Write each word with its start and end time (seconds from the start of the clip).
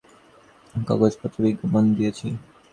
কাগজপত্রে 0.87 1.39
বিজ্ঞাপন 1.45 1.83
দিয়েছি। 1.97 2.27